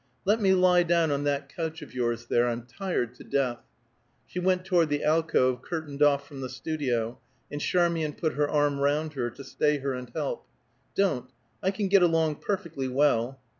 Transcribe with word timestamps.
"Let 0.25 0.41
me 0.41 0.55
lie 0.55 0.81
down 0.81 1.11
on 1.11 1.25
that 1.25 1.47
couch 1.47 1.83
of 1.83 1.93
yours, 1.93 2.25
there. 2.25 2.47
I'm 2.47 2.63
tired 2.63 3.13
to 3.17 3.23
death." 3.23 3.59
She 4.25 4.39
went 4.39 4.65
toward 4.65 4.89
the 4.89 5.03
alcove 5.03 5.61
curtained 5.61 6.01
off 6.01 6.27
from 6.27 6.41
the 6.41 6.49
studio, 6.49 7.19
and 7.51 7.61
Charmian 7.61 8.13
put 8.13 8.33
her 8.33 8.49
arm 8.49 8.79
round 8.79 9.13
her 9.13 9.29
to 9.29 9.43
stay 9.43 9.77
her 9.77 9.93
and 9.93 10.09
help. 10.15 10.47
"Don't. 10.95 11.29
I 11.61 11.69
can 11.69 11.87
get 11.87 12.01
along 12.01 12.37
perfectly 12.37 12.87
well." 12.87 13.39